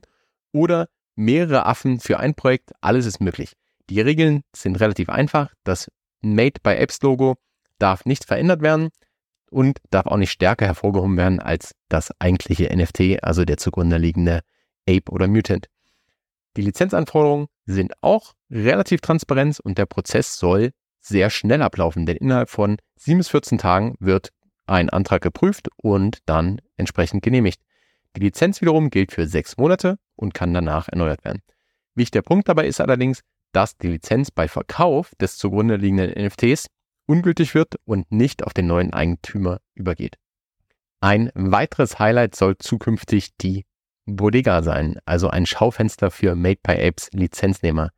oder 0.52 0.88
mehrere 1.16 1.66
Affen 1.66 2.00
für 2.00 2.20
ein 2.20 2.34
Projekt, 2.34 2.72
alles 2.82 3.06
ist 3.06 3.22
möglich. 3.22 3.54
Die 3.90 4.02
Regeln 4.02 4.44
sind 4.56 4.80
relativ 4.80 5.10
einfach. 5.10 5.54
Das 5.64 5.90
Made 6.22 6.60
by 6.64 6.72
Apps 6.72 7.02
Logo 7.02 7.38
darf 7.80 8.06
nicht 8.06 8.26
verändert 8.26 8.62
werden 8.62 8.90
und 9.50 9.80
darf 9.90 10.06
auch 10.06 10.18
nicht 10.18 10.32
stärker 10.32 10.66
hervorgehoben 10.66 11.18
werden 11.18 11.40
als 11.40 11.76
das 11.90 12.12
eigentliche 12.20 12.76
NFT, 12.76 13.24
also 13.24 13.44
der 13.44 13.58
zugrunde 13.58 13.98
liegende 13.98 14.42
Ape 14.88 15.12
oder 15.12 15.28
Mutant. 15.28 15.68
Die 16.58 16.62
Lizenzanforderungen 16.62 17.48
sind 17.66 17.94
auch 18.02 18.34
relativ 18.50 19.02
transparent 19.02 19.60
und 19.60 19.78
der 19.78 19.86
Prozess 19.86 20.38
soll 20.38 20.72
sehr 21.00 21.30
schnell 21.30 21.62
ablaufen, 21.62 22.06
denn 22.06 22.18
innerhalb 22.18 22.50
von 22.50 22.78
7 22.98 23.18
bis 23.18 23.30
14 23.30 23.58
Tagen 23.58 23.96
wird 24.00 24.30
ein 24.68 24.90
Antrag 24.90 25.22
geprüft 25.22 25.70
und 25.78 26.20
dann 26.26 26.62
entsprechend 26.78 27.24
genehmigt. 27.24 27.62
Die 28.16 28.22
Lizenz 28.22 28.62
wiederum 28.62 28.90
gilt 28.90 29.12
für 29.12 29.28
sechs 29.28 29.58
Monate 29.58 29.98
und 30.16 30.34
kann 30.34 30.54
danach 30.54 30.90
erneuert 30.90 31.24
werden. 31.24 31.42
Wichtiger 31.96 32.22
Punkt 32.22 32.48
dabei 32.50 32.68
ist 32.68 32.82
allerdings, 32.82 33.22
dass 33.52 33.78
die 33.78 33.88
Lizenz 33.88 34.32
bei 34.32 34.48
Verkauf 34.48 35.14
des 35.16 35.38
zugrunde 35.38 35.76
liegenden 35.76 36.12
NFTs 36.12 36.68
ungültig 37.06 37.56
wird 37.56 37.76
und 37.86 38.12
nicht 38.12 38.44
auf 38.44 38.54
den 38.54 38.68
neuen 38.68 38.94
Eigentümer 38.94 39.60
übergeht. 39.74 40.18
Ein 41.02 41.32
weiteres 41.34 42.00
Highlight 42.00 42.36
soll 42.36 42.58
zukünftig 42.58 43.36
die 43.38 43.66
Bodega 44.06 44.62
sein, 44.62 45.00
also 45.06 45.30
ein 45.30 45.46
Schaufenster 45.46 46.12
für 46.12 46.36
Made 46.36 46.60
by 46.64 46.74
Apes 46.74 47.10
Lizenznehmer. 47.12 47.90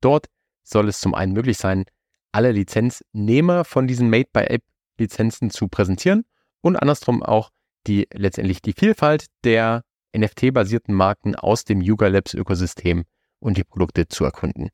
Dort 0.00 0.26
soll 0.62 0.88
es 0.88 1.00
zum 1.00 1.14
einen 1.14 1.32
möglich 1.32 1.58
sein, 1.58 1.84
alle 2.32 2.52
Lizenznehmer 2.52 3.64
von 3.64 3.86
diesen 3.86 4.10
Made 4.10 4.28
by 4.32 4.40
Ape 4.40 4.64
Lizenzen 4.98 5.50
zu 5.50 5.68
präsentieren 5.68 6.24
und 6.60 6.76
andersrum 6.76 7.22
auch 7.22 7.50
die 7.86 8.08
letztendlich 8.12 8.62
die 8.62 8.72
Vielfalt 8.72 9.26
der 9.44 9.82
NFT-basierten 10.16 10.94
Marken 10.94 11.34
aus 11.34 11.64
dem 11.64 11.80
Yuga 11.80 12.08
Labs 12.08 12.34
Ökosystem 12.34 13.04
und 13.38 13.56
die 13.56 13.64
Produkte 13.64 14.08
zu 14.08 14.24
erkunden. 14.24 14.70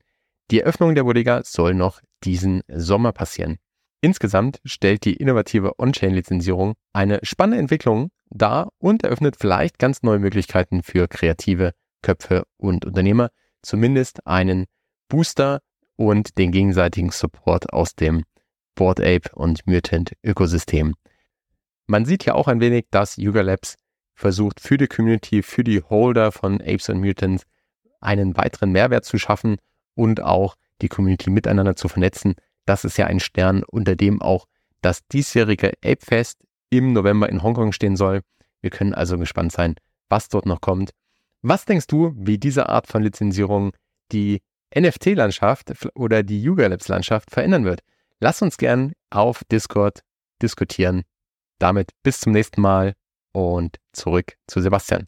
Die 0.51 0.61
Eröffnung 0.61 0.95
der 0.95 1.03
Bodega 1.03 1.43
soll 1.43 1.73
noch 1.73 2.01
diesen 2.23 2.61
Sommer 2.67 3.11
passieren. 3.11 3.57
Insgesamt 4.01 4.59
stellt 4.63 5.05
die 5.05 5.15
innovative 5.15 5.79
On-Chain-Lizenzierung 5.79 6.75
eine 6.93 7.19
spannende 7.23 7.59
Entwicklung 7.59 8.09
dar 8.29 8.69
und 8.77 9.03
eröffnet 9.03 9.35
vielleicht 9.39 9.79
ganz 9.79 10.03
neue 10.03 10.19
Möglichkeiten 10.19 10.83
für 10.83 11.07
kreative 11.07 11.73
Köpfe 12.01 12.43
und 12.57 12.85
Unternehmer, 12.85 13.29
zumindest 13.61 14.25
einen 14.25 14.65
Booster 15.09 15.61
und 15.95 16.37
den 16.37 16.51
gegenseitigen 16.51 17.11
Support 17.11 17.73
aus 17.73 17.95
dem 17.95 18.23
Board 18.75 18.99
Ape 18.99 19.29
und 19.33 19.65
Mutant 19.65 20.13
Ökosystem. 20.23 20.93
Man 21.87 22.05
sieht 22.05 22.25
ja 22.25 22.33
auch 22.35 22.47
ein 22.47 22.59
wenig, 22.59 22.87
dass 22.91 23.15
Yuga 23.15 23.41
Labs 23.41 23.75
versucht 24.13 24.59
für 24.59 24.77
die 24.77 24.87
Community, 24.87 25.41
für 25.41 25.63
die 25.63 25.81
Holder 25.81 26.31
von 26.31 26.61
Apes 26.61 26.89
und 26.89 26.99
Mutants 26.99 27.43
einen 28.01 28.35
weiteren 28.35 28.71
Mehrwert 28.71 29.05
zu 29.05 29.17
schaffen 29.17 29.57
und 29.95 30.21
auch 30.21 30.55
die 30.81 30.89
Community 30.89 31.29
miteinander 31.29 31.75
zu 31.75 31.87
vernetzen. 31.87 32.35
Das 32.65 32.83
ist 32.83 32.97
ja 32.97 33.07
ein 33.07 33.19
Stern, 33.19 33.63
unter 33.63 33.95
dem 33.95 34.21
auch 34.21 34.45
das 34.81 35.07
diesjährige 35.07 35.71
Ape 35.83 36.05
Fest 36.05 36.39
im 36.69 36.93
November 36.93 37.29
in 37.29 37.41
Hongkong 37.41 37.71
stehen 37.71 37.95
soll. 37.95 38.21
Wir 38.61 38.69
können 38.69 38.93
also 38.93 39.17
gespannt 39.17 39.51
sein, 39.51 39.75
was 40.09 40.29
dort 40.29 40.45
noch 40.45 40.61
kommt. 40.61 40.91
Was 41.41 41.65
denkst 41.65 41.87
du, 41.87 42.13
wie 42.17 42.37
diese 42.37 42.67
Art 42.67 42.87
von 42.87 43.03
Lizenzierung 43.03 43.71
die 44.11 44.41
NFT-Landschaft 44.77 45.71
oder 45.95 46.23
die 46.23 46.41
Yuga 46.41 46.67
Labs-Landschaft 46.67 47.31
verändern 47.31 47.63
wird? 47.63 47.81
Lass 48.19 48.41
uns 48.41 48.57
gern 48.57 48.93
auf 49.09 49.43
Discord 49.45 50.01
diskutieren. 50.41 51.03
Damit 51.59 51.91
bis 52.03 52.19
zum 52.19 52.31
nächsten 52.33 52.61
Mal 52.61 52.93
und 53.31 53.77
zurück 53.93 54.37
zu 54.47 54.61
Sebastian. 54.61 55.07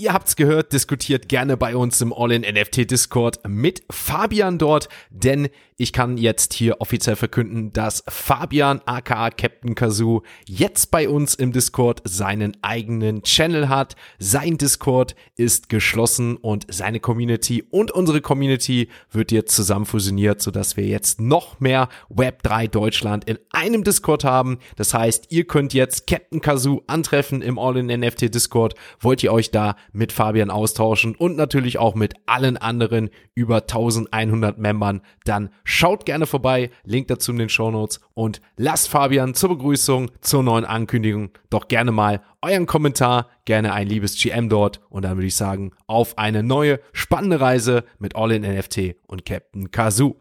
Ihr 0.00 0.14
habt's 0.14 0.34
gehört, 0.34 0.72
diskutiert 0.72 1.28
gerne 1.28 1.58
bei 1.58 1.76
uns 1.76 2.00
im 2.00 2.14
All-in-NFT 2.14 2.90
Discord 2.90 3.38
mit 3.46 3.82
Fabian 3.90 4.56
dort, 4.56 4.88
denn 5.10 5.50
ich 5.76 5.94
kann 5.94 6.18
jetzt 6.18 6.52
hier 6.52 6.80
offiziell 6.82 7.16
verkünden, 7.16 7.72
dass 7.72 8.04
Fabian 8.06 8.82
aka 8.84 9.30
Captain 9.30 9.74
Kazoo 9.74 10.20
jetzt 10.46 10.90
bei 10.90 11.08
uns 11.08 11.34
im 11.34 11.52
Discord 11.52 12.02
seinen 12.04 12.54
eigenen 12.60 13.22
Channel 13.22 13.70
hat. 13.70 13.96
Sein 14.18 14.58
Discord 14.58 15.14
ist 15.36 15.70
geschlossen 15.70 16.36
und 16.36 16.66
seine 16.68 17.00
Community 17.00 17.64
und 17.70 17.90
unsere 17.92 18.20
Community 18.20 18.88
wird 19.10 19.32
jetzt 19.32 19.56
zusammen 19.56 19.86
fusioniert, 19.86 20.42
sodass 20.42 20.76
wir 20.76 20.84
jetzt 20.84 21.18
noch 21.18 21.60
mehr 21.60 21.88
Web3 22.14 22.68
Deutschland 22.68 23.24
in 23.24 23.38
einem 23.50 23.82
Discord 23.82 24.24
haben. 24.24 24.58
Das 24.76 24.92
heißt, 24.92 25.28
ihr 25.30 25.46
könnt 25.46 25.72
jetzt 25.72 26.06
Captain 26.06 26.42
Kazoo 26.42 26.82
antreffen 26.88 27.40
im 27.40 27.58
All-in-NFT 27.58 28.34
Discord. 28.34 28.74
Wollt 29.00 29.22
ihr 29.22 29.32
euch 29.32 29.50
da 29.50 29.76
mit 29.92 30.12
Fabian 30.12 30.50
austauschen 30.50 31.14
und 31.14 31.36
natürlich 31.36 31.78
auch 31.78 31.94
mit 31.94 32.14
allen 32.26 32.56
anderen 32.56 33.10
über 33.34 33.62
1100 33.62 34.58
Membern, 34.58 35.02
dann 35.24 35.50
schaut 35.64 36.06
gerne 36.06 36.26
vorbei. 36.26 36.70
Link 36.84 37.08
dazu 37.08 37.32
in 37.32 37.38
den 37.38 37.48
Show 37.48 37.70
Notes 37.70 38.00
und 38.14 38.40
lasst 38.56 38.88
Fabian 38.88 39.34
zur 39.34 39.50
Begrüßung, 39.50 40.10
zur 40.20 40.42
neuen 40.42 40.64
Ankündigung 40.64 41.30
doch 41.50 41.68
gerne 41.68 41.92
mal 41.92 42.22
euren 42.42 42.66
Kommentar, 42.66 43.28
gerne 43.44 43.72
ein 43.72 43.86
liebes 43.86 44.20
GM 44.20 44.48
dort 44.48 44.80
und 44.88 45.04
dann 45.04 45.16
würde 45.16 45.26
ich 45.26 45.36
sagen, 45.36 45.72
auf 45.86 46.18
eine 46.18 46.42
neue 46.42 46.80
spannende 46.92 47.40
Reise 47.40 47.84
mit 47.98 48.16
All 48.16 48.32
in 48.32 48.42
NFT 48.42 48.96
und 49.06 49.24
Captain 49.24 49.70
Kazoo. 49.70 50.16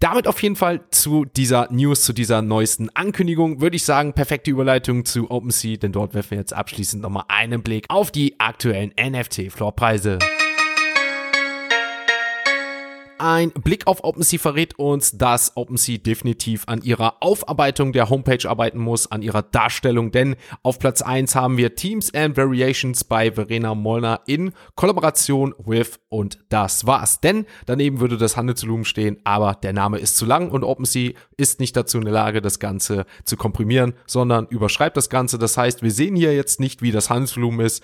Damit 0.00 0.26
auf 0.26 0.42
jeden 0.42 0.56
Fall 0.56 0.80
zu 0.90 1.24
dieser 1.24 1.70
News, 1.70 2.02
zu 2.02 2.12
dieser 2.12 2.42
neuesten 2.42 2.88
Ankündigung, 2.90 3.60
würde 3.60 3.76
ich 3.76 3.84
sagen, 3.84 4.12
perfekte 4.12 4.50
Überleitung 4.50 5.04
zu 5.04 5.30
OpenSea, 5.30 5.76
denn 5.76 5.92
dort 5.92 6.14
werfen 6.14 6.32
wir 6.32 6.38
jetzt 6.38 6.52
abschließend 6.54 7.02
nochmal 7.02 7.24
einen 7.28 7.62
Blick 7.62 7.86
auf 7.88 8.10
die 8.10 8.38
aktuellen 8.40 8.92
NFT-Floorpreise. 8.98 10.18
Ein 13.22 13.50
Blick 13.50 13.86
auf 13.86 14.02
OpenSea 14.02 14.38
verrät 14.38 14.78
uns, 14.78 15.18
dass 15.18 15.54
OpenSea 15.54 15.98
definitiv 15.98 16.62
an 16.68 16.80
ihrer 16.80 17.22
Aufarbeitung 17.22 17.92
der 17.92 18.08
Homepage 18.08 18.48
arbeiten 18.48 18.78
muss, 18.78 19.12
an 19.12 19.20
ihrer 19.20 19.42
Darstellung, 19.42 20.10
denn 20.10 20.36
auf 20.62 20.78
Platz 20.78 21.02
1 21.02 21.34
haben 21.34 21.58
wir 21.58 21.74
Teams 21.74 22.14
and 22.14 22.38
Variations 22.38 23.04
bei 23.04 23.30
Verena 23.30 23.74
Molnar 23.74 24.22
in 24.26 24.54
Kollaboration 24.74 25.54
with 25.58 26.00
und 26.08 26.38
das 26.48 26.86
war's. 26.86 27.20
Denn 27.20 27.44
daneben 27.66 28.00
würde 28.00 28.16
das 28.16 28.38
Handelsvolumen 28.38 28.86
stehen, 28.86 29.18
aber 29.22 29.52
der 29.52 29.74
Name 29.74 29.98
ist 29.98 30.16
zu 30.16 30.24
lang 30.24 30.50
und 30.50 30.64
OpenSea 30.64 31.12
ist 31.36 31.60
nicht 31.60 31.76
dazu 31.76 31.98
in 31.98 32.04
der 32.04 32.14
Lage, 32.14 32.40
das 32.40 32.58
Ganze 32.58 33.04
zu 33.24 33.36
komprimieren, 33.36 33.92
sondern 34.06 34.46
überschreibt 34.46 34.96
das 34.96 35.10
Ganze. 35.10 35.36
Das 35.36 35.58
heißt, 35.58 35.82
wir 35.82 35.90
sehen 35.90 36.16
hier 36.16 36.34
jetzt 36.34 36.58
nicht, 36.58 36.80
wie 36.80 36.90
das 36.90 37.10
Handelsvolumen 37.10 37.66
ist. 37.66 37.82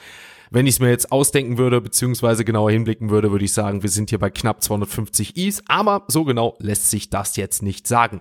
Wenn 0.51 0.67
ich 0.67 0.77
es 0.77 0.81
mir 0.81 0.91
jetzt 0.91 1.13
ausdenken 1.13 1.59
würde, 1.59 1.81
beziehungsweise 1.81 2.45
genauer 2.45 2.71
hinblicken 2.71 3.11
würde, 3.11 3.33
würde 3.33 3.45
ich 3.45 3.53
sagen, 3.53 3.83
wir 3.83 3.91
sind 3.91 4.11
hier 4.11 4.19
bei 4.19 4.31
knapp 4.31 4.63
250 4.63 5.37
Is, 5.37 5.63
aber 5.69 6.05
so 6.09 6.25
genau 6.25 6.57
lässt 6.61 6.91
sich 6.91 7.11
das 7.11 7.37
jetzt 7.37 7.63
nicht 7.63 7.87
sagen. 7.89 8.21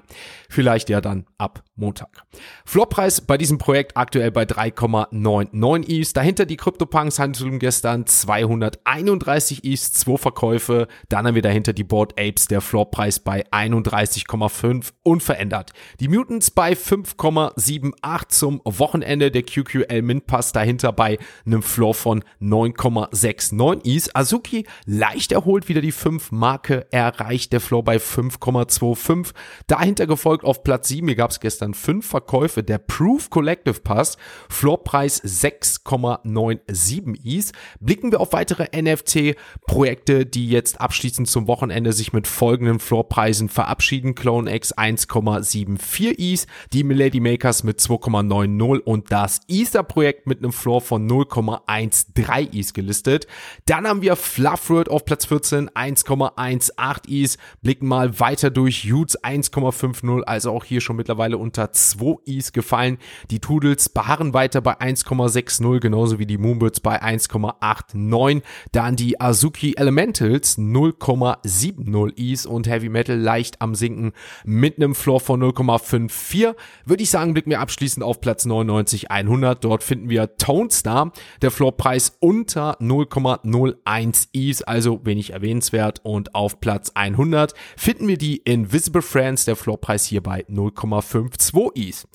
Vielleicht 0.50 0.90
ja 0.90 1.02
dann 1.02 1.26
ab 1.38 1.64
Montag. 1.76 2.24
Floppreis 2.66 3.22
bei 3.22 3.38
diesem 3.38 3.58
Projekt 3.58 3.98
aktuell 3.98 4.32
bei 4.32 4.44
3,99 4.44 5.88
Is. 5.88 6.14
Dahinter 6.14 6.46
die 6.46 6.56
CryptoPunks 6.56 7.20
Handelsvolumen 7.20 7.60
gestern 7.60 8.06
231 8.06 9.64
Is, 9.64 9.92
2 9.94 10.18
Verkäufe. 10.18 10.88
Dann 11.10 11.28
haben 11.28 11.36
wir 11.36 11.42
dahinter 11.42 11.74
die 11.74 11.84
Board 11.84 12.14
Apes, 12.20 12.48
der 12.48 12.62
Floppreis 12.62 13.20
bei 13.20 13.46
31,5 13.48 14.92
unverändert. 15.04 15.74
Die 16.00 16.08
Mutants 16.08 16.52
bei 16.52 16.74
5,78 16.74 18.30
zum 18.30 18.62
Wochenende. 18.64 19.32
Der 19.32 19.44
QQL 19.44 20.02
Mint 20.02 20.28
Pass 20.28 20.54
dahinter 20.54 20.94
bei 20.94 21.18
einem 21.46 21.62
Floor 21.62 21.94
von 21.94 22.15
von 22.16 22.24
9,69 22.42 23.86
Is. 23.86 24.16
Azuki 24.16 24.66
leicht 24.86 25.32
erholt 25.32 25.70
wieder 25.70 25.82
die 25.82 25.92
5 25.92 26.32
Marke 26.32 26.88
erreicht. 26.92 27.52
Der 27.54 27.60
Floor 27.60 27.84
bei 27.84 27.98
5,25. 27.98 29.34
Dahinter 29.68 30.08
gefolgt 30.08 30.46
auf 30.46 30.64
Platz 30.64 30.88
7. 30.90 31.08
Hier 31.08 31.16
gab 31.16 31.32
es 31.32 31.40
gestern 31.40 31.74
5 31.74 32.06
Verkäufe. 32.06 32.62
Der 32.64 32.78
Proof 32.78 33.30
Collective 33.30 33.80
Pass. 33.82 34.18
Floorpreis 34.50 35.24
6,97 35.24 37.26
Is. 37.26 37.52
Blicken 37.80 38.12
wir 38.12 38.22
auf 38.22 38.34
weitere 38.34 38.68
NFT-Projekte, 38.76 40.26
die 40.26 40.50
jetzt 40.50 40.82
abschließend 40.82 41.28
zum 41.28 41.48
Wochenende 41.48 41.94
sich 41.94 42.14
mit 42.14 42.28
folgenden 42.28 42.80
Floorpreisen 42.80 43.50
verabschieden. 43.50 44.16
Clone 44.16 44.54
X 44.54 44.76
1,74 44.76 46.34
Is. 46.34 46.48
Die 46.74 46.84
Milady 46.84 47.20
Makers 47.20 47.64
mit 47.64 47.80
2,90 47.80 48.82
und 48.82 49.12
das 49.12 49.42
Easter-Projekt 49.48 50.28
mit 50.28 50.40
einem 50.40 50.54
Floor 50.54 50.82
von 50.82 51.10
0,1 51.10 52.05
1,3 52.16 52.54
Is 52.54 52.74
gelistet. 52.74 53.28
Dann 53.66 53.88
haben 53.88 54.02
wir 54.02 54.16
Fluffworld 54.16 54.90
auf 54.90 55.06
Platz 55.06 55.26
14, 55.26 55.70
1,18 55.70 57.08
Is. 57.10 57.38
Blicken 57.62 57.88
mal 57.88 58.20
weiter 58.20 58.50
durch. 58.50 58.92
Utes 58.92 59.22
1,50, 59.24 60.24
also 60.24 60.52
auch 60.52 60.64
hier 60.64 60.82
schon 60.82 60.96
mittlerweile 60.96 61.38
unter 61.38 61.72
2 61.72 62.18
Is 62.26 62.54
gefallen. 62.54 62.98
Die 63.32 63.40
Toodles 63.40 63.90
beharren 63.90 64.34
weiter 64.34 64.62
bei 64.62 64.80
1,60, 64.80 65.80
genauso 65.80 66.20
wie 66.20 66.26
die 66.26 66.38
Moonbirds 66.38 66.80
bei 66.80 67.02
1,89. 67.02 68.42
Dann 68.72 68.96
die 68.96 69.20
Azuki 69.20 69.76
Elementals 69.78 70.58
0,70 70.58 72.18
Is 72.18 72.46
und 72.46 72.68
Heavy 72.68 72.90
Metal 72.90 73.18
leicht 73.18 73.62
am 73.62 73.76
Sinken 73.76 74.14
mit 74.44 74.78
einem 74.78 74.96
Floor 74.96 75.20
von 75.20 75.42
0,54. 75.42 76.56
Würde 76.86 77.04
ich 77.04 77.10
sagen, 77.10 77.34
blicken 77.34 77.50
wir 77.50 77.60
abschließend 77.60 78.04
auf 78.04 78.22
Platz 78.22 78.46
99, 78.46 79.12
100. 79.12 79.64
Dort 79.64 79.84
finden 79.84 80.10
wir 80.10 80.38
Tone 80.38 80.70
Star. 80.72 81.12
Der 81.42 81.52
Floor 81.52 81.76
Preis 81.96 82.18
unter 82.20 82.78
0,01 82.82 84.28
Is, 84.34 84.62
also 84.64 85.00
wenig 85.06 85.32
erwähnenswert. 85.32 86.02
Und 86.04 86.36
auf 86.36 86.60
Platz 86.60 86.92
100 86.94 87.54
finden 87.78 88.10
wir 88.10 88.18
die 88.18 88.36
Invisible 88.36 89.02
Friends, 89.02 89.46
der 89.46 89.56
Floorpreis 89.56 90.04
hier 90.04 90.22
bei 90.22 90.44
0,52 90.50 91.88
Is. 91.88 92.06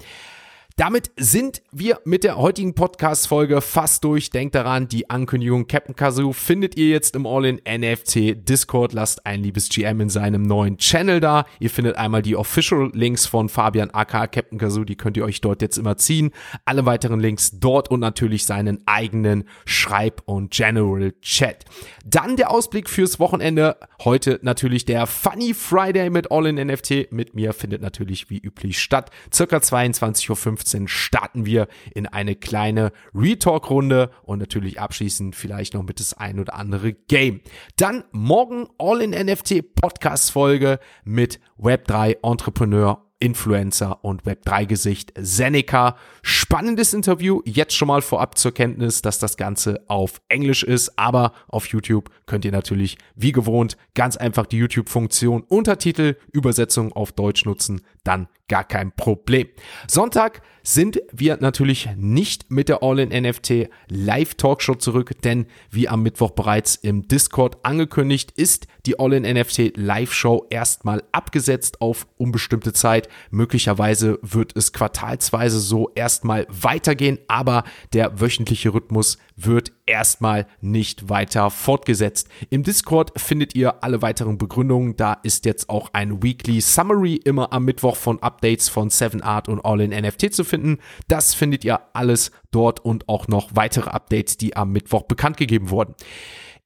Damit 0.80 1.10
sind 1.18 1.60
wir 1.72 2.00
mit 2.06 2.24
der 2.24 2.38
heutigen 2.38 2.74
Podcast-Folge 2.74 3.60
fast 3.60 4.02
durch. 4.02 4.30
Denkt 4.30 4.54
daran, 4.54 4.88
die 4.88 5.10
Ankündigung 5.10 5.66
Captain 5.66 5.94
Kazoo 5.94 6.32
findet 6.32 6.74
ihr 6.78 6.88
jetzt 6.88 7.14
im 7.14 7.26
All-in 7.26 7.56
NFT 7.56 8.48
Discord. 8.48 8.94
Lasst 8.94 9.26
ein 9.26 9.42
liebes 9.42 9.68
GM 9.68 10.00
in 10.00 10.08
seinem 10.08 10.40
neuen 10.40 10.78
Channel 10.78 11.20
da. 11.20 11.44
Ihr 11.58 11.68
findet 11.68 11.96
einmal 11.96 12.22
die 12.22 12.34
Official 12.34 12.90
Links 12.94 13.26
von 13.26 13.50
Fabian 13.50 13.90
aka 13.90 14.26
Captain 14.26 14.56
Kazoo. 14.56 14.84
Die 14.84 14.96
könnt 14.96 15.18
ihr 15.18 15.24
euch 15.26 15.42
dort 15.42 15.60
jetzt 15.60 15.76
immer 15.76 15.98
ziehen. 15.98 16.30
Alle 16.64 16.86
weiteren 16.86 17.20
Links 17.20 17.50
dort 17.60 17.90
und 17.90 18.00
natürlich 18.00 18.46
seinen 18.46 18.82
eigenen 18.86 19.44
Schreib- 19.66 20.22
und 20.24 20.50
General 20.50 21.12
Chat. 21.20 21.66
Dann 22.06 22.36
der 22.36 22.50
Ausblick 22.50 22.88
fürs 22.88 23.20
Wochenende. 23.20 23.76
Heute 24.02 24.40
natürlich 24.40 24.86
der 24.86 25.06
Funny 25.06 25.52
Friday 25.52 26.08
mit 26.08 26.32
All-in 26.32 26.56
NFT. 26.56 27.12
Mit 27.12 27.34
mir 27.34 27.52
findet 27.52 27.82
natürlich 27.82 28.30
wie 28.30 28.38
üblich 28.38 28.78
statt. 28.78 29.10
Circa 29.30 29.58
22.15 29.58 30.30
Uhr 30.30 30.69
15 30.70 30.88
starten 30.88 31.46
wir 31.46 31.68
in 31.94 32.06
eine 32.06 32.36
kleine 32.36 32.92
Retalk-Runde 33.14 34.10
und 34.22 34.38
natürlich 34.38 34.80
abschließend 34.80 35.34
vielleicht 35.34 35.74
noch 35.74 35.82
mit 35.82 36.00
das 36.00 36.14
ein 36.14 36.38
oder 36.38 36.54
andere 36.54 36.92
Game. 36.92 37.40
Dann 37.76 38.04
morgen 38.12 38.68
All-in-NFT 38.78 39.74
Podcast-Folge 39.74 40.78
mit 41.04 41.40
Web3 41.58 42.18
Entrepreneur 42.22 43.04
Influencer 43.20 44.02
und 44.02 44.22
Web3-Gesicht 44.22 45.12
Seneca. 45.16 45.96
Spannendes 46.22 46.94
Interview. 46.94 47.42
Jetzt 47.44 47.74
schon 47.74 47.88
mal 47.88 48.00
vorab 48.00 48.38
zur 48.38 48.52
Kenntnis, 48.52 49.02
dass 49.02 49.18
das 49.18 49.36
Ganze 49.36 49.84
auf 49.88 50.22
Englisch 50.28 50.62
ist, 50.64 50.98
aber 50.98 51.32
auf 51.46 51.66
YouTube 51.66 52.10
könnt 52.26 52.46
ihr 52.46 52.52
natürlich 52.52 52.96
wie 53.14 53.32
gewohnt 53.32 53.76
ganz 53.94 54.16
einfach 54.16 54.46
die 54.46 54.56
YouTube-Funktion 54.56 55.42
Untertitel, 55.42 56.16
Übersetzung 56.32 56.92
auf 56.92 57.12
Deutsch 57.12 57.44
nutzen. 57.44 57.82
Dann 58.04 58.28
gar 58.48 58.64
kein 58.64 58.90
Problem. 58.92 59.48
Sonntag 59.86 60.40
sind 60.62 61.00
wir 61.12 61.38
natürlich 61.40 61.88
nicht 61.96 62.50
mit 62.50 62.68
der 62.68 62.82
All-in-NFT 62.82 63.68
Live-Talkshow 63.88 64.74
zurück, 64.74 65.12
denn 65.22 65.46
wie 65.70 65.88
am 65.88 66.02
Mittwoch 66.02 66.32
bereits 66.32 66.76
im 66.76 67.08
Discord 67.08 67.58
angekündigt, 67.64 68.32
ist 68.36 68.66
die 68.86 68.98
All-in-NFT 68.98 69.76
Live-Show 69.76 70.46
erstmal 70.50 71.02
abgesetzt 71.12 71.80
auf 71.80 72.06
unbestimmte 72.16 72.72
Zeit. 72.72 73.08
Möglicherweise 73.30 74.18
wird 74.22 74.56
es 74.56 74.72
quartalsweise 74.72 75.60
so 75.60 75.90
erstmal 75.94 76.46
weitergehen, 76.50 77.18
aber 77.28 77.64
der 77.92 78.20
wöchentliche 78.20 78.74
Rhythmus 78.74 79.18
wird 79.44 79.72
erstmal 79.86 80.46
nicht 80.60 81.08
weiter 81.08 81.50
fortgesetzt. 81.50 82.28
Im 82.50 82.62
Discord 82.62 83.18
findet 83.20 83.54
ihr 83.54 83.82
alle 83.82 84.02
weiteren 84.02 84.38
Begründungen. 84.38 84.96
Da 84.96 85.14
ist 85.22 85.44
jetzt 85.44 85.68
auch 85.68 85.90
ein 85.92 86.22
Weekly 86.22 86.60
Summary 86.60 87.16
immer 87.16 87.52
am 87.52 87.64
Mittwoch 87.64 87.96
von 87.96 88.22
Updates 88.22 88.68
von 88.68 88.90
7 88.90 89.22
Art 89.22 89.48
und 89.48 89.64
All 89.64 89.80
in 89.80 89.90
NFT 89.90 90.34
zu 90.34 90.44
finden. 90.44 90.78
Das 91.08 91.34
findet 91.34 91.64
ihr 91.64 91.80
alles 91.92 92.30
dort 92.50 92.84
und 92.84 93.08
auch 93.08 93.28
noch 93.28 93.50
weitere 93.54 93.90
Updates, 93.90 94.36
die 94.36 94.56
am 94.56 94.72
Mittwoch 94.72 95.02
bekannt 95.02 95.36
gegeben 95.36 95.70
wurden. 95.70 95.94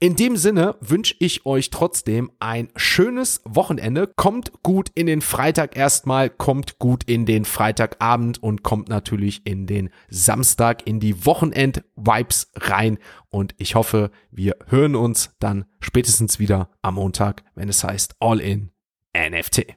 In 0.00 0.16
dem 0.16 0.36
Sinne 0.36 0.76
wünsche 0.80 1.14
ich 1.18 1.46
euch 1.46 1.70
trotzdem 1.70 2.30
ein 2.40 2.68
schönes 2.76 3.40
Wochenende. 3.44 4.12
Kommt 4.16 4.62
gut 4.62 4.90
in 4.94 5.06
den 5.06 5.20
Freitag 5.20 5.76
erstmal, 5.76 6.30
kommt 6.30 6.78
gut 6.78 7.04
in 7.04 7.26
den 7.26 7.44
Freitagabend 7.44 8.42
und 8.42 8.62
kommt 8.62 8.88
natürlich 8.88 9.46
in 9.46 9.66
den 9.66 9.90
Samstag 10.08 10.86
in 10.86 11.00
die 11.00 11.24
Wochenend-Vibes 11.24 12.52
rein. 12.56 12.98
Und 13.30 13.54
ich 13.58 13.74
hoffe, 13.74 14.10
wir 14.30 14.56
hören 14.66 14.96
uns 14.96 15.34
dann 15.38 15.64
spätestens 15.80 16.38
wieder 16.38 16.70
am 16.82 16.94
Montag, 16.94 17.44
wenn 17.54 17.68
es 17.68 17.84
heißt 17.84 18.16
All 18.20 18.40
in 18.40 18.70
NFT. 19.16 19.76